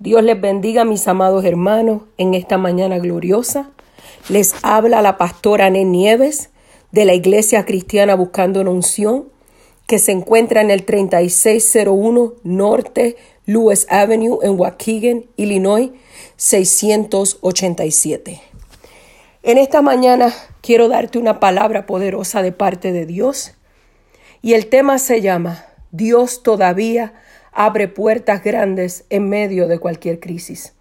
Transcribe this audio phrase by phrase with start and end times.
[0.00, 3.68] Dios les bendiga, mis amados hermanos, en esta mañana gloriosa.
[4.30, 6.48] Les habla la pastora Ane Nieves
[6.90, 9.26] de la Iglesia Cristiana Buscando una Unción,
[9.86, 15.90] que se encuentra en el 3601 Norte Lewis Avenue en Waukegan, Illinois,
[16.36, 18.40] 687.
[19.42, 20.32] En esta mañana
[20.62, 23.52] quiero darte una palabra poderosa de parte de Dios
[24.40, 27.12] y el tema se llama Dios todavía
[27.52, 30.74] abre puertas grandes en medio de cualquier crisis.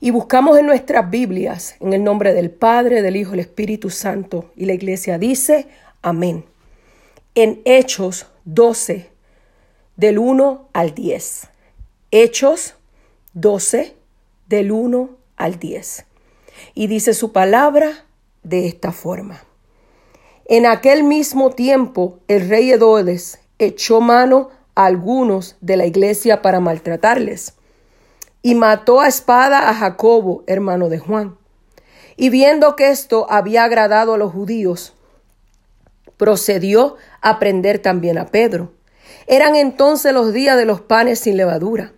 [0.00, 4.50] Y buscamos en nuestras Biblias, en el nombre del Padre, del Hijo del Espíritu Santo,
[4.56, 5.66] y la iglesia dice,
[6.02, 6.44] amén.
[7.34, 9.10] En Hechos 12,
[9.96, 11.48] del 1 al 10.
[12.10, 12.74] Hechos
[13.32, 13.94] 12,
[14.48, 16.04] del 1 al 10.
[16.74, 18.04] Y dice su palabra
[18.42, 19.42] de esta forma.
[20.46, 27.54] En aquel mismo tiempo, el rey Herodes echó mano algunos de la iglesia para maltratarles.
[28.42, 31.36] Y mató a espada a Jacobo, hermano de Juan.
[32.16, 34.94] Y viendo que esto había agradado a los judíos,
[36.16, 38.72] procedió a prender también a Pedro.
[39.26, 41.92] Eran entonces los días de los panes sin levadura.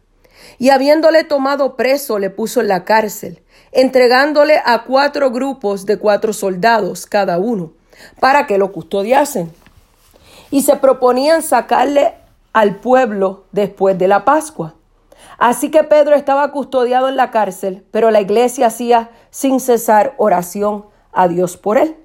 [0.58, 3.42] Y habiéndole tomado preso, le puso en la cárcel,
[3.72, 7.72] entregándole a cuatro grupos de cuatro soldados cada uno,
[8.20, 9.50] para que lo custodiasen.
[10.50, 12.14] Y se proponían sacarle
[12.56, 14.76] al pueblo después de la Pascua.
[15.36, 20.86] Así que Pedro estaba custodiado en la cárcel, pero la iglesia hacía sin cesar oración
[21.12, 21.98] a Dios por él.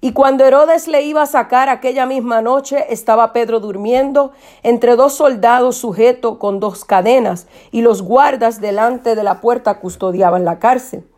[0.00, 4.32] Y cuando Herodes le iba a sacar aquella misma noche, estaba Pedro durmiendo
[4.64, 10.44] entre dos soldados sujetos con dos cadenas, y los guardas delante de la puerta custodiaban
[10.44, 11.08] la cárcel.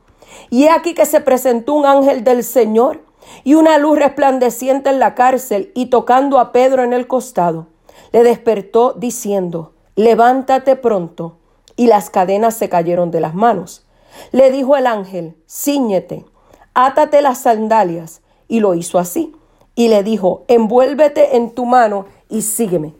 [0.50, 3.00] Y he aquí que se presentó un ángel del Señor
[3.42, 7.68] y una luz resplandeciente en la cárcel y tocando a Pedro en el costado
[8.14, 11.38] le despertó diciendo, levántate pronto.
[11.74, 13.84] Y las cadenas se cayeron de las manos.
[14.30, 16.24] Le dijo el ángel, ciñete,
[16.74, 18.22] átate las sandalias.
[18.46, 19.34] Y lo hizo así.
[19.74, 22.94] Y le dijo, envuélvete en tu mano y sígueme.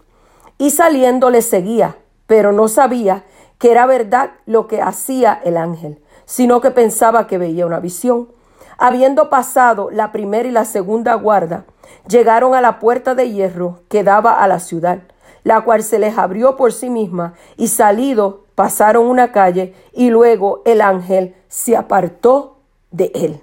[0.58, 3.22] Y saliendo le seguía, pero no sabía
[3.58, 8.30] que era verdad lo que hacía el ángel, sino que pensaba que veía una visión.
[8.78, 11.64] Habiendo pasado la primera y la segunda guarda,
[12.08, 15.00] llegaron a la puerta de hierro que daba a la ciudad,
[15.42, 20.62] la cual se les abrió por sí misma, y salido pasaron una calle, y luego
[20.64, 22.58] el ángel se apartó
[22.90, 23.40] de él.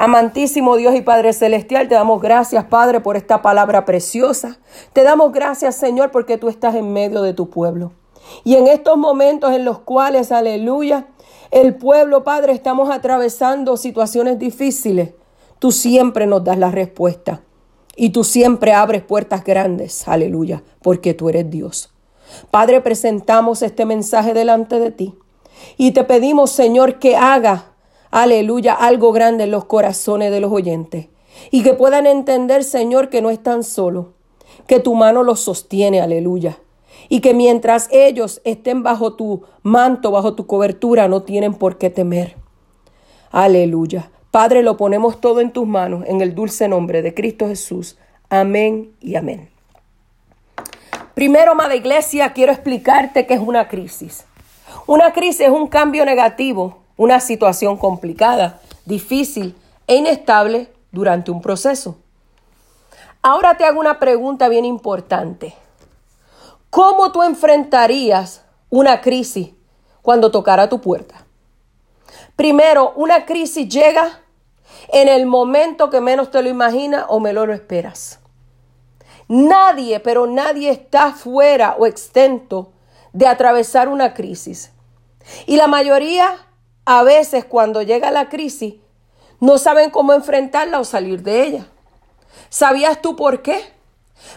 [0.00, 4.58] Amantísimo Dios y Padre Celestial, te damos gracias, Padre, por esta palabra preciosa.
[4.92, 7.90] Te damos gracias, Señor, porque tú estás en medio de tu pueblo.
[8.44, 11.06] Y en estos momentos en los cuales, aleluya,
[11.50, 15.14] el pueblo, Padre, estamos atravesando situaciones difíciles,
[15.58, 17.42] tú siempre nos das la respuesta.
[17.96, 21.92] Y tú siempre abres puertas grandes, aleluya, porque tú eres Dios.
[22.50, 25.14] Padre, presentamos este mensaje delante de ti.
[25.76, 27.72] Y te pedimos, Señor, que haga,
[28.10, 31.08] aleluya, algo grande en los corazones de los oyentes.
[31.50, 34.06] Y que puedan entender, Señor, que no están solos,
[34.68, 36.58] que tu mano los sostiene, aleluya
[37.08, 41.90] y que mientras ellos estén bajo tu manto, bajo tu cobertura, no tienen por qué
[41.90, 42.36] temer.
[43.30, 44.10] Aleluya.
[44.30, 47.96] Padre, lo ponemos todo en tus manos, en el dulce nombre de Cristo Jesús.
[48.28, 49.48] Amén y amén.
[51.14, 54.24] Primero, amada iglesia, quiero explicarte qué es una crisis.
[54.86, 59.54] Una crisis es un cambio negativo, una situación complicada, difícil
[59.86, 61.96] e inestable durante un proceso.
[63.22, 65.54] Ahora te hago una pregunta bien importante.
[66.70, 69.50] ¿Cómo tú enfrentarías una crisis
[70.02, 71.24] cuando tocara tu puerta?
[72.36, 74.20] Primero, una crisis llega
[74.92, 78.20] en el momento que menos te lo imaginas o menos lo esperas.
[79.28, 82.72] Nadie, pero nadie está fuera o extento
[83.12, 84.72] de atravesar una crisis.
[85.46, 86.46] Y la mayoría,
[86.84, 88.74] a veces cuando llega la crisis,
[89.40, 91.66] no saben cómo enfrentarla o salir de ella.
[92.48, 93.77] ¿Sabías tú por qué?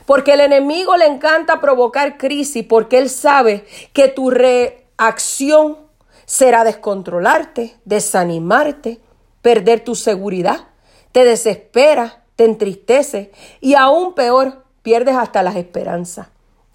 [0.06, 5.78] Porque el enemigo le encanta provocar crisis porque él sabe que tu reacción
[6.26, 9.00] será descontrolarte, desanimarte,
[9.42, 10.68] perder tu seguridad,
[11.12, 16.28] te desespera, te entristece y aún peor, pierdes hasta las esperanzas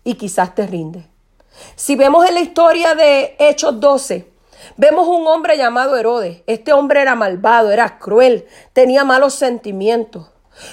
[0.04, 1.04] y quizás te rindes.
[1.75, 4.31] Si vemos en la historia de Hechos 12,
[4.76, 6.42] vemos un hombre llamado Herodes.
[6.46, 10.28] Este hombre era malvado, era cruel, tenía malos sentimientos.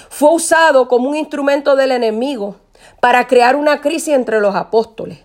[0.08, 2.56] Fue usado como un instrumento del enemigo
[3.00, 5.20] para crear una crisis entre los apóstoles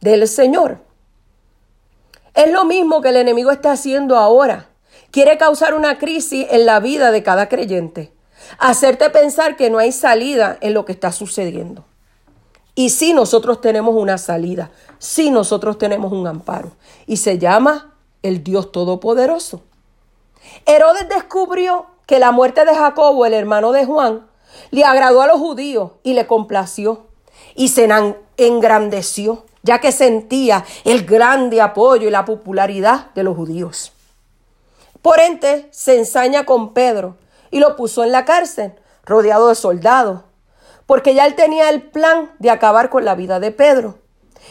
[0.00, 0.80] del Señor.
[2.34, 4.68] Es lo mismo que el enemigo está haciendo ahora.
[5.10, 8.12] Quiere causar una crisis en la vida de cada creyente.
[8.58, 11.86] Hacerte pensar que no hay salida en lo que está sucediendo.
[12.74, 16.72] Y sí, nosotros tenemos una salida, sí, nosotros tenemos un amparo.
[17.06, 19.62] Y se llama el Dios Todopoderoso.
[20.66, 24.26] Herodes descubrió que la muerte de Jacobo, el hermano de Juan,
[24.70, 27.06] le agradó a los judíos y le complació
[27.54, 27.88] y se
[28.36, 33.92] engrandeció, ya que sentía el grande apoyo y la popularidad de los judíos.
[35.02, 37.16] Por ende, se ensaña con Pedro
[37.50, 38.74] y lo puso en la cárcel,
[39.04, 40.22] rodeado de soldados,
[40.86, 43.98] porque ya él tenía el plan de acabar con la vida de Pedro.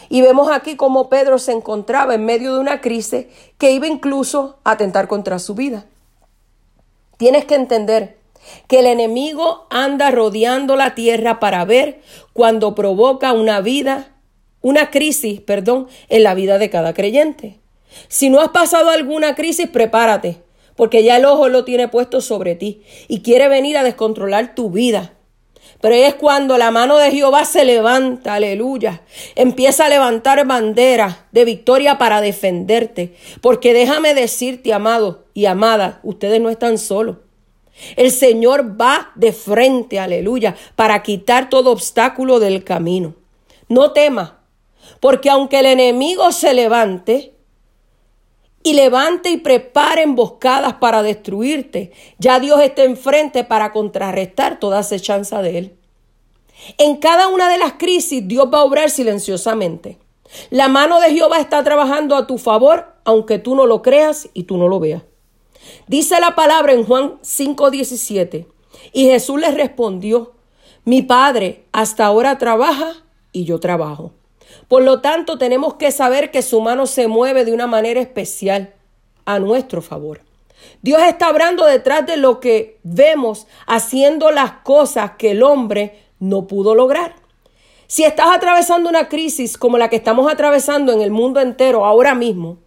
[0.08, 3.26] Y vemos aquí cómo Pedro se encontraba en medio de una crisis
[3.58, 5.86] que iba incluso a atentar contra su vida.
[7.16, 8.16] Tienes que entender
[8.68, 12.00] que el enemigo anda rodeando la tierra para ver
[12.32, 14.14] cuando provoca una vida,
[14.60, 17.58] una crisis, perdón, en la vida de cada creyente.
[18.08, 20.42] Si no has pasado alguna crisis, prepárate,
[20.76, 24.70] porque ya el ojo lo tiene puesto sobre ti y quiere venir a descontrolar tu
[24.70, 25.15] vida.
[25.80, 29.02] Pero es cuando la mano de Jehová se levanta, aleluya.
[29.34, 33.14] Empieza a levantar banderas de victoria para defenderte.
[33.40, 37.18] Porque déjame decirte, amado y amada, ustedes no están solos.
[37.96, 43.14] El Señor va de frente, aleluya, para quitar todo obstáculo del camino.
[43.68, 44.32] No temas,
[45.00, 47.35] porque aunque el enemigo se levante,
[48.66, 51.92] y levante y prepare emboscadas para destruirte.
[52.18, 55.76] Ya Dios está enfrente para contrarrestar toda acechanza de Él.
[56.76, 60.00] En cada una de las crisis Dios va a obrar silenciosamente.
[60.50, 64.42] La mano de Jehová está trabajando a tu favor, aunque tú no lo creas y
[64.42, 65.04] tú no lo veas.
[65.86, 68.48] Dice la palabra en Juan 5:17.
[68.92, 70.32] Y Jesús les respondió,
[70.84, 72.94] mi Padre hasta ahora trabaja
[73.30, 74.10] y yo trabajo.
[74.68, 78.74] Por lo tanto, tenemos que saber que su mano se mueve de una manera especial
[79.24, 80.20] a nuestro favor.
[80.82, 86.46] Dios está hablando detrás de lo que vemos haciendo las cosas que el hombre no
[86.46, 87.14] pudo lograr.
[87.86, 92.14] Si estás atravesando una crisis como la que estamos atravesando en el mundo entero ahora
[92.14, 92.58] mismo,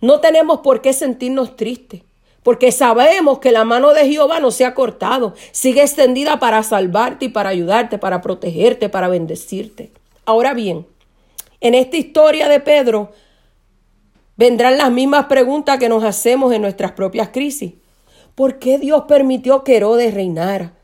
[0.00, 2.02] no tenemos por qué sentirnos tristes,
[2.42, 7.24] porque sabemos que la mano de Jehová no se ha cortado, sigue extendida para salvarte
[7.24, 9.90] y para ayudarte, para protegerte, para bendecirte.
[10.26, 10.86] Ahora bien,
[11.60, 13.12] en esta historia de Pedro
[14.36, 17.74] vendrán las mismas preguntas que nos hacemos en nuestras propias crisis.
[18.34, 20.74] ¿Por qué Dios permitió que Herodes reinara?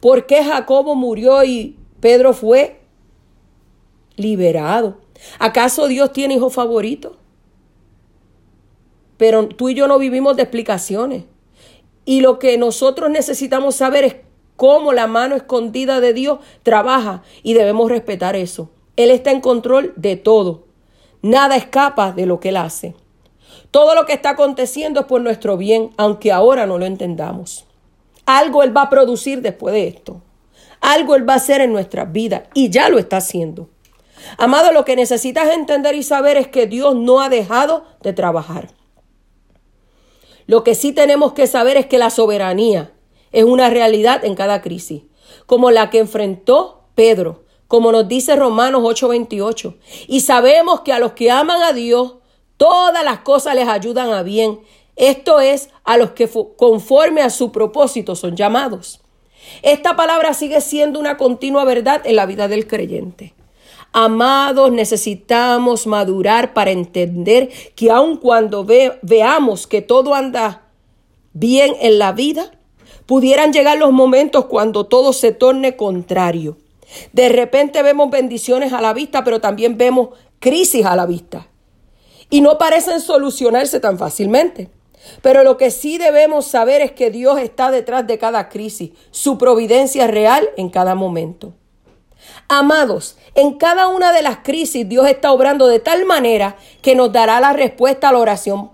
[0.00, 2.80] ¿Por qué Jacobo murió y Pedro fue
[4.16, 4.98] liberado?
[5.38, 7.16] ¿Acaso Dios tiene hijos favoritos?
[9.18, 11.24] Pero tú y yo no vivimos de explicaciones.
[12.04, 14.16] Y lo que nosotros necesitamos saber es
[14.56, 18.70] cómo la mano escondida de Dios trabaja y debemos respetar eso.
[18.96, 20.64] Él está en control de todo.
[21.22, 22.94] Nada escapa de lo que Él hace.
[23.70, 27.64] Todo lo que está aconteciendo es por nuestro bien, aunque ahora no lo entendamos.
[28.26, 30.20] Algo Él va a producir después de esto.
[30.80, 33.68] Algo Él va a hacer en nuestras vidas y ya lo está haciendo.
[34.36, 38.68] Amado, lo que necesitas entender y saber es que Dios no ha dejado de trabajar.
[40.46, 42.92] Lo que sí tenemos que saber es que la soberanía
[43.32, 45.02] es una realidad en cada crisis,
[45.46, 49.76] como la que enfrentó Pedro como nos dice Romanos 8:28.
[50.06, 52.16] Y sabemos que a los que aman a Dios,
[52.58, 54.60] todas las cosas les ayudan a bien.
[54.94, 56.28] Esto es, a los que
[56.58, 59.00] conforme a su propósito son llamados.
[59.62, 63.32] Esta palabra sigue siendo una continua verdad en la vida del creyente.
[63.94, 68.66] Amados, necesitamos madurar para entender que aun cuando
[69.00, 70.68] veamos que todo anda
[71.32, 72.52] bien en la vida,
[73.06, 76.58] pudieran llegar los momentos cuando todo se torne contrario.
[77.12, 81.48] De repente vemos bendiciones a la vista, pero también vemos crisis a la vista.
[82.30, 84.70] Y no parecen solucionarse tan fácilmente.
[85.20, 89.36] Pero lo que sí debemos saber es que Dios está detrás de cada crisis, su
[89.36, 91.54] providencia real en cada momento.
[92.48, 97.12] Amados, en cada una de las crisis Dios está obrando de tal manera que nos
[97.12, 98.70] dará la respuesta a la oración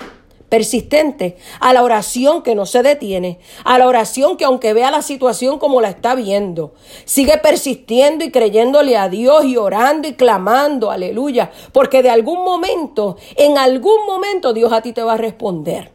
[0.49, 5.02] persistente, a la oración que no se detiene, a la oración que aunque vea la
[5.02, 6.73] situación como la está viendo,
[7.05, 13.17] sigue persistiendo y creyéndole a Dios y orando y clamando, aleluya, porque de algún momento,
[13.37, 15.93] en algún momento Dios a ti te va a responder.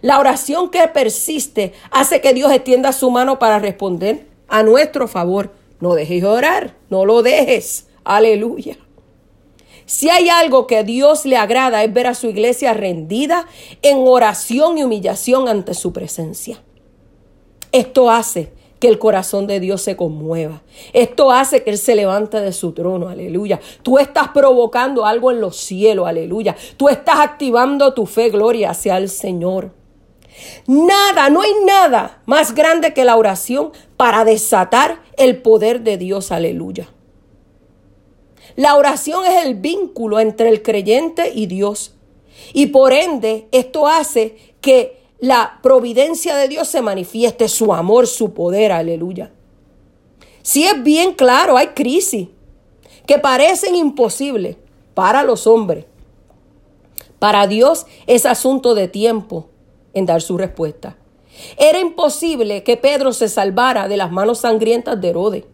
[0.00, 5.52] La oración que persiste hace que Dios extienda su mano para responder a nuestro favor.
[5.80, 7.88] No dejes de orar, no lo dejes.
[8.04, 8.78] Aleluya.
[9.86, 13.46] Si hay algo que Dios le agrada es ver a su iglesia rendida
[13.82, 16.62] en oración y humillación ante su presencia.
[17.72, 20.62] Esto hace que el corazón de Dios se conmueva.
[20.92, 23.60] Esto hace que Él se levante de su trono, aleluya.
[23.82, 26.54] Tú estás provocando algo en los cielos, aleluya.
[26.76, 29.72] Tú estás activando tu fe, gloria hacia el Señor.
[30.66, 36.32] Nada, no hay nada más grande que la oración para desatar el poder de Dios,
[36.32, 36.88] aleluya.
[38.56, 41.94] La oración es el vínculo entre el creyente y Dios.
[42.52, 48.34] Y por ende, esto hace que la providencia de Dios se manifieste, su amor, su
[48.34, 49.32] poder, aleluya.
[50.42, 52.28] Si es bien claro, hay crisis
[53.06, 54.56] que parecen imposibles
[54.94, 55.86] para los hombres.
[57.18, 59.48] Para Dios es asunto de tiempo
[59.94, 60.96] en dar su respuesta.
[61.56, 65.44] Era imposible que Pedro se salvara de las manos sangrientas de Herodes.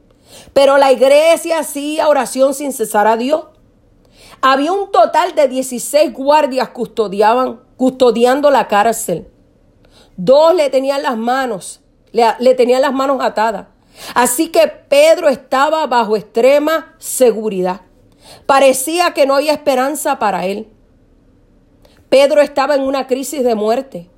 [0.53, 3.45] Pero la iglesia hacía oración sin cesar a Dios.
[4.43, 9.29] Había un total de 16 guardias custodiaban, custodiando la cárcel.
[10.17, 11.81] Dos le tenían las manos,
[12.13, 13.67] le, le tenían las manos atadas.
[14.15, 17.83] Así que Pedro estaba bajo extrema seguridad.
[18.47, 20.69] Parecía que no había esperanza para él.
[22.09, 24.09] Pedro estaba en una crisis de muerte.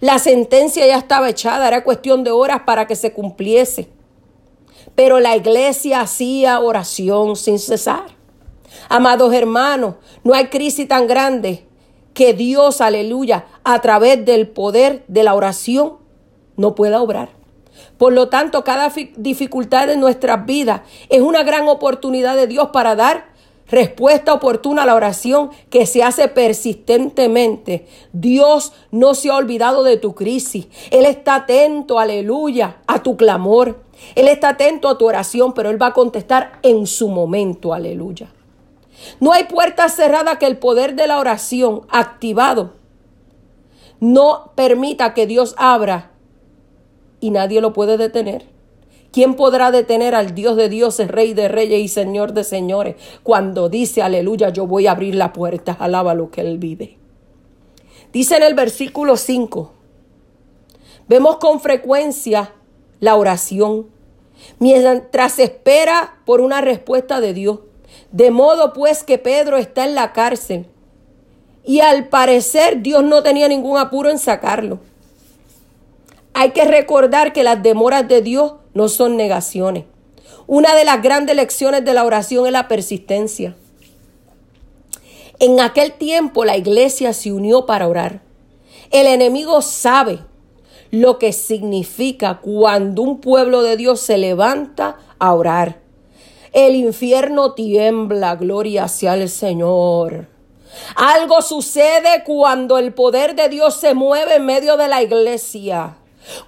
[0.00, 3.88] La sentencia ya estaba echada, era cuestión de horas para que se cumpliese.
[4.94, 8.04] Pero la iglesia hacía oración sin cesar.
[8.88, 11.66] Amados hermanos, no hay crisis tan grande
[12.14, 15.94] que Dios, aleluya, a través del poder de la oración
[16.56, 17.30] no pueda obrar.
[17.96, 22.94] Por lo tanto, cada dificultad de nuestras vidas es una gran oportunidad de Dios para
[22.94, 23.32] dar
[23.68, 27.86] respuesta oportuna a la oración que se hace persistentemente.
[28.12, 30.66] Dios no se ha olvidado de tu crisis.
[30.90, 33.82] Él está atento, aleluya, a tu clamor.
[34.14, 38.32] Él está atento a tu oración, pero Él va a contestar en su momento, aleluya.
[39.20, 42.74] No hay puerta cerrada que el poder de la oración activado
[44.00, 46.10] no permita que Dios abra
[47.20, 48.46] y nadie lo puede detener.
[49.12, 53.68] ¿Quién podrá detener al Dios de dioses, Rey de reyes y Señor de señores cuando
[53.68, 56.98] dice, aleluya, yo voy a abrir la puerta, alaba lo que Él vive?
[58.12, 59.72] Dice en el versículo 5,
[61.08, 62.54] vemos con frecuencia
[63.00, 63.91] la oración
[64.58, 67.60] mientras espera por una respuesta de Dios.
[68.10, 70.66] De modo pues que Pedro está en la cárcel
[71.64, 74.80] y al parecer Dios no tenía ningún apuro en sacarlo.
[76.34, 79.84] Hay que recordar que las demoras de Dios no son negaciones.
[80.46, 83.54] Una de las grandes lecciones de la oración es la persistencia.
[85.38, 88.22] En aquel tiempo la iglesia se unió para orar.
[88.90, 90.20] El enemigo sabe
[90.92, 95.80] lo que significa cuando un pueblo de Dios se levanta a orar.
[96.52, 100.28] El infierno tiembla, gloria hacia el Señor.
[100.94, 105.96] Algo sucede cuando el poder de Dios se mueve en medio de la iglesia.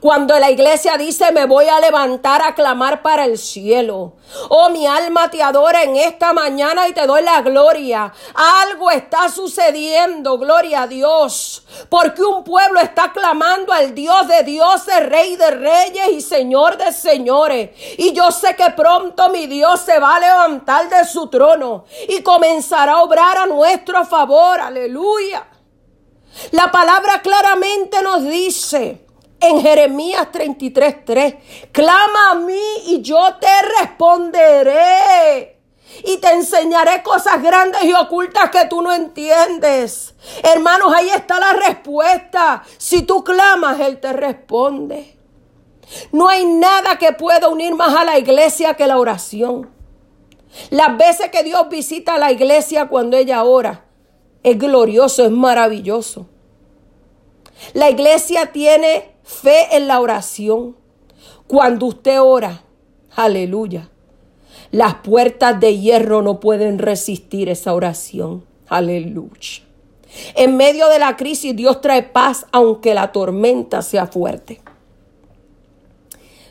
[0.01, 4.15] Cuando la iglesia dice me voy a levantar a clamar para el cielo.
[4.49, 8.13] Oh, mi alma te adora en esta mañana y te doy la gloria.
[8.35, 11.65] Algo está sucediendo, gloria a Dios.
[11.89, 16.93] Porque un pueblo está clamando al Dios de dioses, Rey de reyes y Señor de
[16.93, 17.71] señores.
[17.99, 22.23] Y yo sé que pronto mi Dios se va a levantar de su trono y
[22.23, 24.61] comenzará a obrar a nuestro favor.
[24.61, 25.49] Aleluya.
[26.51, 29.04] La palabra claramente nos dice
[29.45, 31.37] en Jeremías 33:3.
[31.73, 35.61] Clama a mí y yo te responderé.
[36.03, 40.15] Y te enseñaré cosas grandes y ocultas que tú no entiendes.
[40.43, 42.65] Hermanos, ahí está la respuesta.
[42.79, 45.17] Si tú clamas, Él te responde.
[46.11, 49.71] No hay nada que pueda unir más a la iglesia que la oración.
[50.71, 53.85] Las veces que Dios visita a la iglesia cuando ella ora,
[54.43, 56.27] es glorioso, es maravilloso.
[57.73, 60.77] La iglesia tiene fe en la oración.
[61.47, 62.63] Cuando usted ora,
[63.17, 63.91] aleluya,
[64.71, 68.45] las puertas de hierro no pueden resistir esa oración.
[68.69, 69.63] Aleluya.
[70.37, 74.61] En medio de la crisis Dios trae paz aunque la tormenta sea fuerte.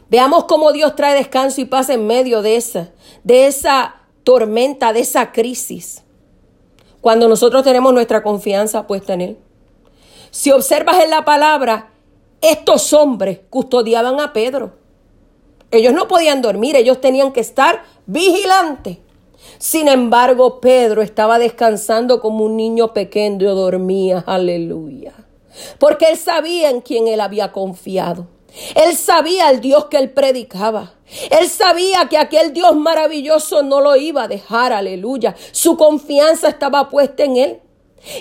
[0.09, 2.91] Veamos cómo Dios trae descanso y paz en medio de esa,
[3.23, 6.03] de esa tormenta, de esa crisis.
[7.01, 9.37] Cuando nosotros tenemos nuestra confianza puesta en Él.
[10.29, 11.92] Si observas en la palabra,
[12.43, 14.73] estos hombres custodiaban a Pedro.
[15.71, 18.97] Ellos no podían dormir, ellos tenían que estar vigilantes.
[19.57, 25.13] Sin embargo, Pedro estaba descansando como un niño pequeño dormía, aleluya.
[25.79, 28.27] Porque él sabía en quién él había confiado.
[28.75, 30.93] Él sabía el Dios que él predicaba.
[31.31, 35.35] Él sabía que aquel Dios maravilloso no lo iba a dejar, aleluya.
[35.51, 37.62] Su confianza estaba puesta en él.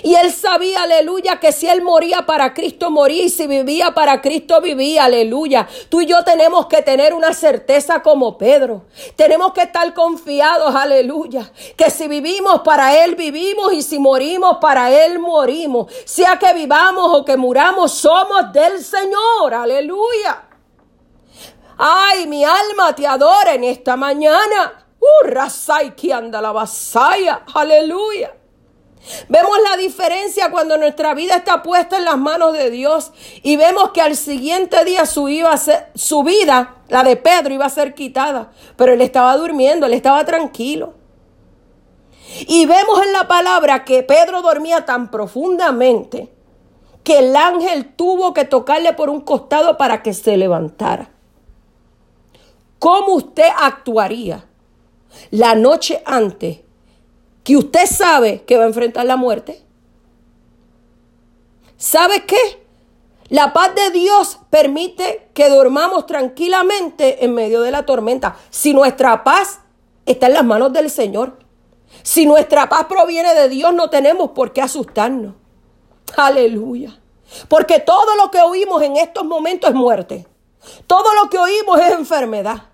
[0.01, 3.23] Y él sabía, aleluya, que si él moría para Cristo, moría.
[3.23, 5.67] Y si vivía para Cristo, vivía, aleluya.
[5.89, 8.85] Tú y yo tenemos que tener una certeza como Pedro.
[9.17, 11.51] Tenemos que estar confiados, aleluya.
[11.75, 13.73] Que si vivimos para Él, vivimos.
[13.73, 15.91] Y si morimos para Él, morimos.
[16.05, 20.43] Sea que vivamos o que muramos, somos del Señor, aleluya.
[21.77, 24.85] Ay, mi alma te adora en esta mañana.
[24.99, 27.43] Uh, que anda la vasaya.
[27.53, 28.42] Aleluya.
[29.27, 33.91] Vemos la diferencia cuando nuestra vida está puesta en las manos de Dios y vemos
[33.91, 37.69] que al siguiente día su, iba a ser, su vida, la de Pedro, iba a
[37.69, 38.51] ser quitada.
[38.77, 40.93] Pero él estaba durmiendo, él estaba tranquilo.
[42.47, 46.33] Y vemos en la palabra que Pedro dormía tan profundamente
[47.03, 51.11] que el ángel tuvo que tocarle por un costado para que se levantara.
[52.79, 54.45] ¿Cómo usted actuaría
[55.29, 56.61] la noche antes
[57.43, 59.63] que usted sabe que va a enfrentar la muerte?
[61.77, 62.63] ¿Sabe qué?
[63.29, 68.37] La paz de Dios permite que dormamos tranquilamente en medio de la tormenta.
[68.49, 69.59] Si nuestra paz
[70.05, 71.39] está en las manos del Señor.
[72.01, 75.35] Si nuestra paz proviene de Dios, no tenemos por qué asustarnos.
[76.17, 76.99] Aleluya.
[77.47, 80.27] Porque todo lo que oímos en estos momentos es muerte.
[80.87, 82.69] Todo lo que oímos es enfermedad.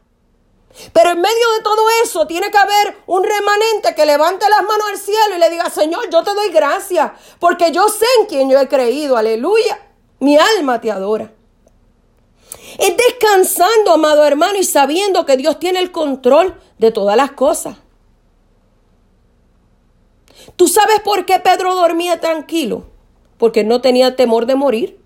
[0.93, 4.87] Pero en medio de todo eso tiene que haber un remanente que levante las manos
[4.91, 8.49] al cielo y le diga, Señor, yo te doy gracias, porque yo sé en quien
[8.49, 9.79] yo he creído, aleluya.
[10.19, 11.31] Mi alma te adora.
[12.77, 17.77] Es descansando, amado hermano, y sabiendo que Dios tiene el control de todas las cosas.
[20.55, 22.87] ¿Tú sabes por qué Pedro dormía tranquilo?
[23.37, 24.99] Porque no tenía temor de morir.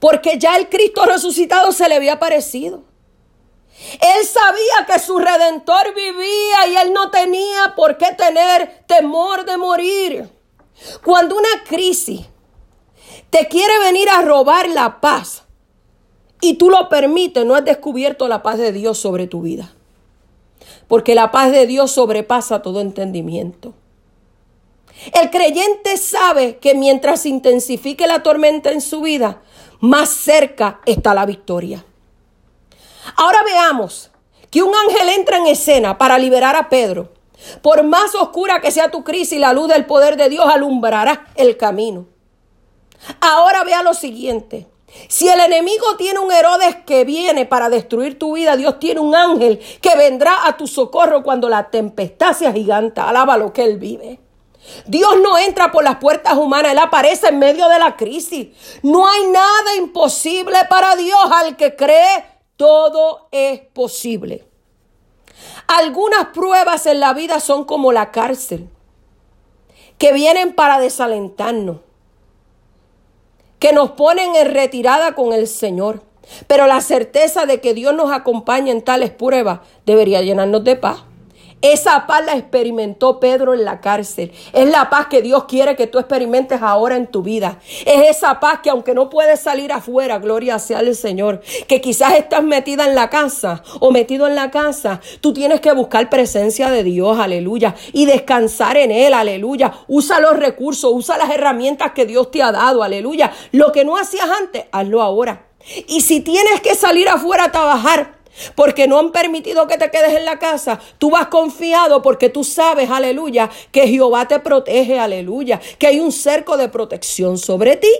[0.00, 2.82] Porque ya el Cristo resucitado se le había aparecido.
[4.00, 9.56] Él sabía que su redentor vivía y él no tenía por qué tener temor de
[9.56, 10.28] morir.
[11.04, 12.22] Cuando una crisis
[13.30, 15.42] te quiere venir a robar la paz
[16.40, 19.72] y tú lo permites, no has descubierto la paz de Dios sobre tu vida.
[20.88, 23.74] Porque la paz de Dios sobrepasa todo entendimiento.
[25.12, 29.42] El creyente sabe que mientras intensifique la tormenta en su vida,
[29.80, 31.84] más cerca está la victoria.
[33.16, 34.10] Ahora veamos
[34.50, 37.12] que un ángel entra en escena para liberar a Pedro.
[37.60, 41.56] Por más oscura que sea tu crisis, la luz del poder de Dios alumbrará el
[41.56, 42.06] camino.
[43.20, 44.68] Ahora vea lo siguiente.
[45.08, 49.14] Si el enemigo tiene un Herodes que viene para destruir tu vida, Dios tiene un
[49.14, 53.08] ángel que vendrá a tu socorro cuando la tempestad sea giganta.
[53.08, 54.20] Alaba lo que él vive.
[54.86, 58.48] Dios no entra por las puertas humanas, Él aparece en medio de la crisis.
[58.82, 62.24] No hay nada imposible para Dios al que cree
[62.56, 64.46] todo es posible.
[65.66, 68.68] Algunas pruebas en la vida son como la cárcel,
[69.98, 71.78] que vienen para desalentarnos,
[73.58, 76.02] que nos ponen en retirada con el Señor.
[76.46, 81.04] Pero la certeza de que Dios nos acompaña en tales pruebas debería llenarnos de paz.
[81.62, 84.32] Esa paz la experimentó Pedro en la cárcel.
[84.52, 87.60] Es la paz que Dios quiere que tú experimentes ahora en tu vida.
[87.86, 92.14] Es esa paz que aunque no puedes salir afuera, gloria sea al Señor, que quizás
[92.14, 96.68] estás metida en la casa o metido en la casa, tú tienes que buscar presencia
[96.68, 99.72] de Dios, aleluya, y descansar en Él, aleluya.
[99.86, 103.32] Usa los recursos, usa las herramientas que Dios te ha dado, aleluya.
[103.52, 105.46] Lo que no hacías antes, hazlo ahora.
[105.86, 108.21] Y si tienes que salir afuera a trabajar,
[108.54, 110.80] porque no han permitido que te quedes en la casa.
[110.98, 116.12] Tú vas confiado porque tú sabes, aleluya, que Jehová te protege, aleluya, que hay un
[116.12, 117.92] cerco de protección sobre ti.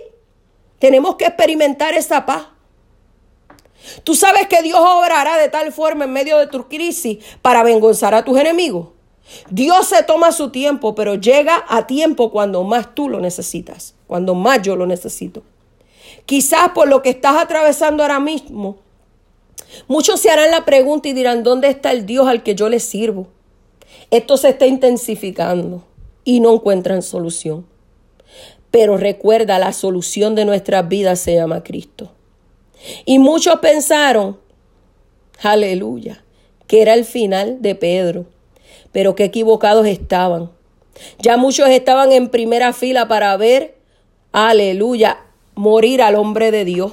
[0.78, 2.46] Tenemos que experimentar esa paz.
[4.04, 8.14] Tú sabes que Dios obrará de tal forma en medio de tu crisis para avergonzar
[8.14, 8.88] a tus enemigos.
[9.50, 14.34] Dios se toma su tiempo, pero llega a tiempo cuando más tú lo necesitas, cuando
[14.34, 15.42] más yo lo necesito.
[16.26, 18.78] Quizás por lo que estás atravesando ahora mismo,
[19.88, 22.80] Muchos se harán la pregunta y dirán, ¿dónde está el Dios al que yo le
[22.80, 23.28] sirvo?
[24.10, 25.84] Esto se está intensificando
[26.24, 27.66] y no encuentran solución.
[28.70, 32.12] Pero recuerda, la solución de nuestras vidas se llama Cristo.
[33.04, 34.38] Y muchos pensaron,
[35.42, 36.24] aleluya,
[36.66, 38.26] que era el final de Pedro,
[38.92, 40.50] pero qué equivocados estaban.
[41.18, 43.76] Ya muchos estaban en primera fila para ver,
[44.32, 45.20] aleluya,
[45.54, 46.92] morir al hombre de Dios,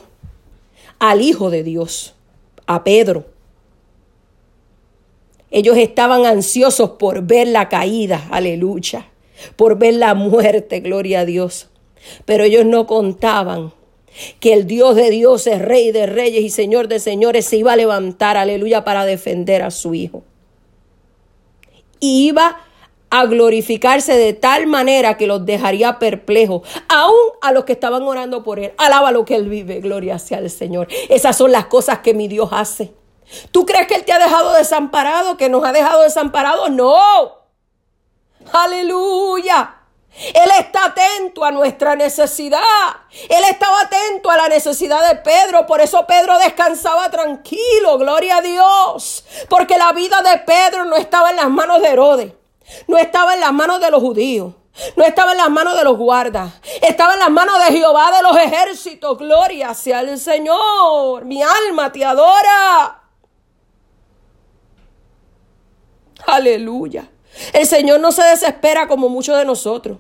[1.00, 2.16] al Hijo de Dios
[2.70, 3.26] a Pedro.
[5.50, 9.10] Ellos estaban ansiosos por ver la caída, aleluya,
[9.56, 11.68] por ver la muerte, gloria a Dios.
[12.26, 13.74] Pero ellos no contaban
[14.40, 17.76] que el Dios de dioses, Rey de reyes y Señor de señores se iba a
[17.76, 20.22] levantar, aleluya, para defender a su Hijo.
[22.00, 22.60] Y iba
[23.10, 28.44] a glorificarse de tal manera que los dejaría perplejos, aún a los que estaban orando
[28.44, 28.74] por él.
[28.78, 30.88] Alaba lo que él vive, gloria sea al Señor.
[31.10, 32.94] Esas son las cosas que mi Dios hace.
[33.52, 36.72] ¿Tú crees que él te ha dejado desamparado, que nos ha dejado desamparados?
[36.72, 37.40] No.
[38.52, 39.76] Aleluya.
[40.12, 42.60] Él está atento a nuestra necesidad.
[43.30, 45.66] Él estaba atento a la necesidad de Pedro.
[45.66, 47.98] Por eso Pedro descansaba tranquilo.
[47.98, 49.24] Gloria a Dios.
[49.48, 52.39] Porque la vida de Pedro no estaba en las manos de Herodes.
[52.88, 54.54] No estaba en las manos de los judíos.
[54.96, 56.54] No estaba en las manos de los guardas.
[56.82, 59.18] Estaba en las manos de Jehová de los ejércitos.
[59.18, 61.26] Gloria sea el Señor.
[61.26, 63.02] Mi alma te adora.
[66.26, 67.10] Aleluya.
[67.54, 69.98] El Señor no se desespera como muchos de nosotros.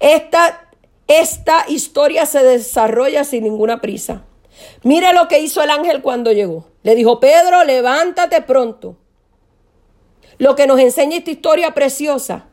[0.00, 0.68] Esta,
[1.06, 4.22] esta historia se desarrolla sin ninguna prisa.
[4.82, 6.66] Mire lo que hizo el ángel cuando llegó.
[6.82, 8.96] Le dijo, Pedro, levántate pronto.
[10.42, 12.46] Lo que nos enseña esta historia preciosa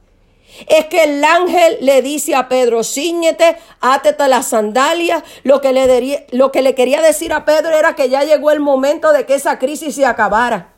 [0.67, 5.23] es que el ángel le dice a Pedro, ciñete, átete las sandalias.
[5.41, 8.59] Lo que, le lo que le quería decir a Pedro era que ya llegó el
[8.59, 10.75] momento de que esa crisis se acabara.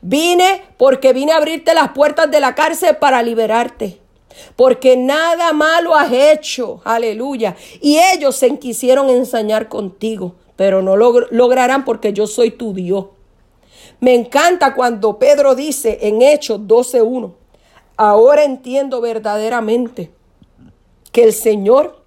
[0.00, 3.98] Vine porque vine a abrirte las puertas de la cárcel para liberarte.
[4.54, 6.82] Porque nada malo has hecho.
[6.84, 7.56] Aleluya.
[7.80, 13.06] Y ellos se quisieron ensañar contigo, pero no lo lograrán porque yo soy tu Dios.
[14.04, 17.32] Me encanta cuando Pedro dice en Hechos 12.1,
[17.96, 20.10] ahora entiendo verdaderamente
[21.10, 22.04] que el Señor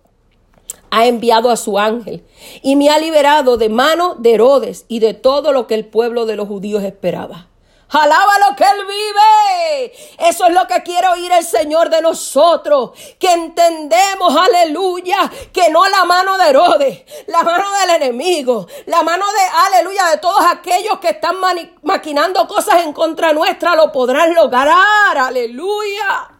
[0.91, 2.23] ha enviado a su ángel
[2.61, 6.27] y me ha liberado de mano de Herodes y de todo lo que el pueblo
[6.27, 7.47] de los judíos esperaba.
[7.89, 10.29] Alaba lo que Él vive.
[10.29, 12.91] Eso es lo que quiere oír el Señor de nosotros.
[13.17, 19.25] Que entendemos, aleluya, que no la mano de Herodes, la mano del enemigo, la mano
[19.25, 21.37] de, aleluya, de todos aquellos que están
[21.83, 25.17] maquinando cosas en contra nuestra, lo podrán lograr.
[25.17, 26.31] Aleluya.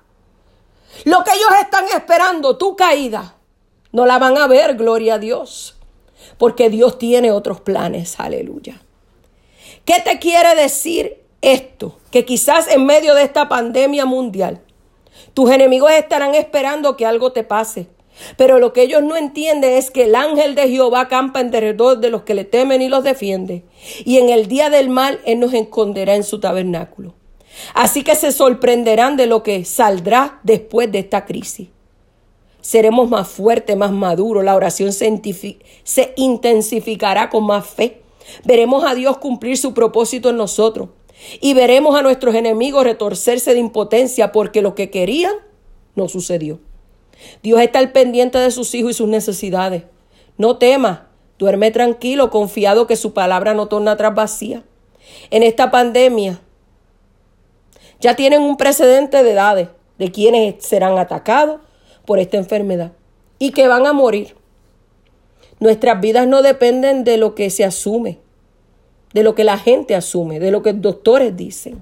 [1.06, 3.36] Lo que ellos están esperando, tu caída,
[3.94, 5.76] no la van a ver, gloria a Dios.
[6.38, 8.82] Porque Dios tiene otros planes, aleluya.
[9.86, 14.62] ¿Qué te quiere decir esto, que quizás en medio de esta pandemia mundial,
[15.34, 17.88] tus enemigos estarán esperando que algo te pase.
[18.36, 22.00] Pero lo que ellos no entienden es que el ángel de Jehová campa en derredor
[22.00, 23.64] de los que le temen y los defiende.
[24.06, 27.14] Y en el día del mal Él nos esconderá en su tabernáculo.
[27.74, 31.70] Así que se sorprenderán de lo que saldrá después de esta crisis.
[32.62, 34.44] Seremos más fuertes, más maduros.
[34.44, 38.02] La oración se intensificará con más fe.
[38.44, 40.90] Veremos a Dios cumplir su propósito en nosotros.
[41.42, 45.34] Y veremos a nuestros enemigos retorcerse de impotencia porque lo que querían
[45.96, 46.60] no sucedió.
[47.42, 49.84] Dios está al pendiente de sus hijos y sus necesidades.
[50.38, 51.02] No temas,
[51.40, 54.64] duerme tranquilo, confiado que su palabra no torna atrás vacía.
[55.32, 56.40] En esta pandemia
[58.00, 61.60] ya tienen un precedente de edades de quienes serán atacados
[62.06, 62.92] por esta enfermedad
[63.40, 64.36] y que van a morir.
[65.60, 68.20] Nuestras vidas no dependen de lo que se asume,
[69.14, 71.82] de lo que la gente asume, de lo que los doctores dicen.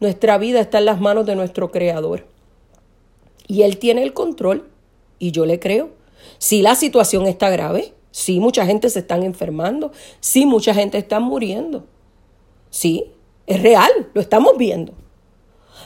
[0.00, 2.26] Nuestra vida está en las manos de nuestro Creador.
[3.46, 4.68] Y Él tiene el control.
[5.18, 5.90] Y yo le creo.
[6.38, 11.20] Si la situación está grave, sí, mucha gente se está enfermando, sí, mucha gente está
[11.20, 11.84] muriendo.
[12.70, 13.12] Sí,
[13.46, 14.92] es real, lo estamos viendo.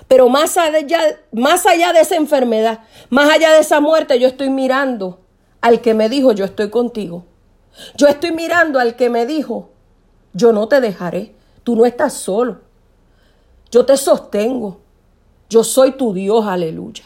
[0.08, 4.50] Pero más allá, más allá de esa enfermedad, más allá de esa muerte, yo estoy
[4.50, 5.20] mirando
[5.60, 7.24] al que me dijo, yo estoy contigo.
[7.96, 9.70] Yo estoy mirando al que me dijo,
[10.32, 12.60] yo no te dejaré, tú no estás solo,
[13.70, 14.80] yo te sostengo,
[15.48, 17.04] yo soy tu Dios, aleluya.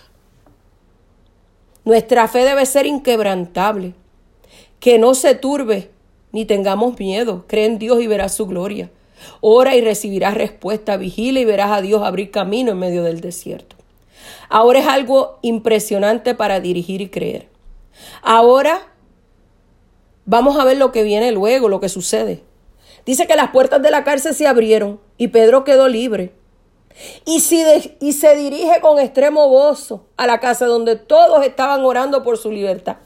[1.84, 3.94] Nuestra fe debe ser inquebrantable,
[4.80, 5.90] que no se turbe
[6.32, 8.90] ni tengamos miedo, cree en Dios y verás su gloria.
[9.40, 13.76] Ora y recibirás respuesta, vigila y verás a Dios abrir camino en medio del desierto.
[14.48, 17.48] Ahora es algo impresionante para dirigir y creer.
[18.22, 18.92] Ahora
[20.28, 22.42] Vamos a ver lo que viene luego, lo que sucede.
[23.04, 26.34] Dice que las puertas de la cárcel se abrieron y Pedro quedó libre.
[27.24, 27.62] Y, si
[28.00, 32.50] y se dirige con extremo gozo a la casa donde todos estaban orando por su
[32.50, 32.96] libertad.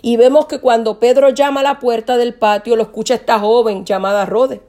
[0.00, 3.84] Y vemos que cuando Pedro llama a la puerta del patio, lo escucha esta joven
[3.84, 4.62] llamada Rode,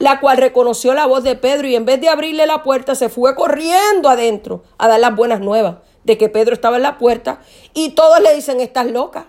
[0.00, 3.08] la cual reconoció la voz de Pedro y en vez de abrirle la puerta se
[3.08, 7.40] fue corriendo adentro a dar las buenas nuevas de que Pedro estaba en la puerta
[7.72, 9.28] y todos le dicen, estás loca.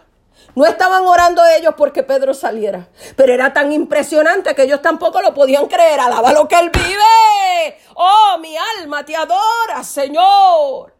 [0.55, 5.33] No estaban orando ellos porque Pedro saliera, pero era tan impresionante que ellos tampoco lo
[5.33, 5.99] podían creer.
[5.99, 7.77] Alaba lo que él vive.
[7.95, 10.93] Oh, mi alma te adora, Señor.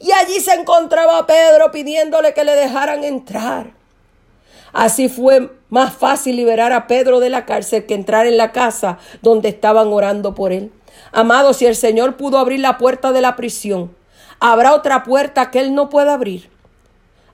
[0.00, 3.72] Y allí se encontraba Pedro pidiéndole que le dejaran entrar.
[4.72, 8.98] Así fue más fácil liberar a Pedro de la cárcel que entrar en la casa
[9.22, 10.72] donde estaban orando por él.
[11.12, 13.96] Amado, si el Señor pudo abrir la puerta de la prisión,
[14.40, 16.53] habrá otra puerta que él no pueda abrir.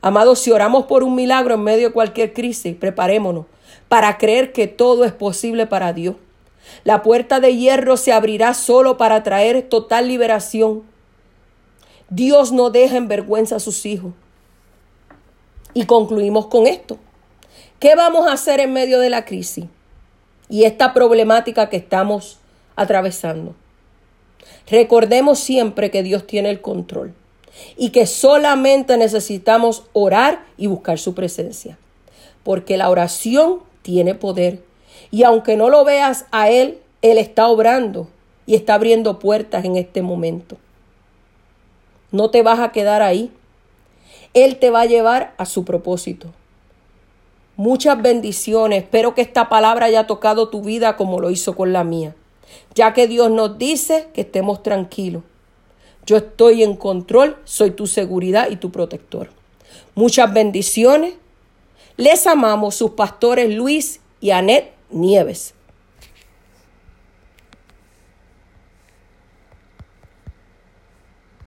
[0.03, 3.47] Amados, si oramos por un milagro en medio de cualquier crisis, preparémonos
[3.89, 6.17] para creer que todo es posible para Dios.
[6.85, 10.85] La puerta de hierro se abrirá solo para traer total liberación.
[12.09, 14.13] Dios no deja en vergüenza a sus hijos.
[15.75, 16.99] Y concluimos con esto.
[17.79, 19.67] ¿Qué vamos a hacer en medio de la crisis
[20.49, 22.39] y esta problemática que estamos
[22.75, 23.55] atravesando?
[24.69, 27.15] Recordemos siempre que Dios tiene el control
[27.77, 31.79] y que solamente necesitamos orar y buscar su presencia,
[32.45, 34.63] porque la oración tiene poder
[35.11, 38.09] y aunque no lo veas a Él, Él está obrando
[38.47, 40.57] y está abriendo puertas en este momento.
[42.13, 43.31] No te vas a quedar ahí.
[44.35, 46.29] Él te va a llevar a su propósito.
[47.57, 48.85] Muchas bendiciones.
[48.85, 52.15] Espero que esta palabra haya tocado tu vida como lo hizo con la mía.
[52.75, 55.23] Ya que Dios nos dice que estemos tranquilos.
[56.11, 59.29] Yo estoy en control, soy tu seguridad y tu protector.
[59.95, 61.15] Muchas bendiciones.
[61.97, 65.55] Les amamos sus pastores Luis y Anet Nieves.